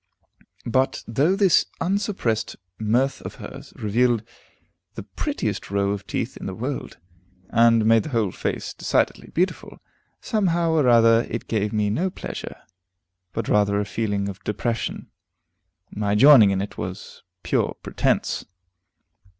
But 0.65 1.03
though 1.07 1.35
this 1.35 1.67
unsuppressed 1.79 2.55
mirth 2.79 3.21
of 3.21 3.35
hers 3.35 3.71
revealed 3.75 4.23
the 4.95 5.03
prettiest 5.03 5.69
row 5.69 5.91
of 5.91 6.07
teeth 6.07 6.37
in 6.37 6.47
the 6.47 6.55
world, 6.55 6.97
and 7.51 7.85
made 7.85 8.01
the 8.01 8.09
whole 8.09 8.31
face 8.31 8.73
decidedly 8.73 9.27
beautiful, 9.29 9.77
somehow 10.19 10.71
or 10.71 10.89
other 10.89 11.27
it 11.29 11.47
gave 11.47 11.71
me 11.71 11.91
no 11.91 12.09
pleasure, 12.09 12.55
but 13.31 13.47
rather 13.47 13.79
a 13.79 13.85
feeling 13.85 14.27
of 14.27 14.43
depression. 14.43 15.11
My 15.91 16.15
joining 16.15 16.49
in 16.49 16.63
it 16.63 16.79
was 16.79 17.21
pure 17.43 17.77
pretence. 17.83 18.43